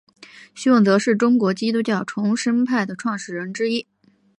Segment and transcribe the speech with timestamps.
[0.55, 3.85] 徐永泽是中国基督教重生派的创始人之一。